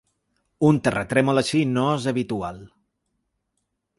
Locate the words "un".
0.69-0.79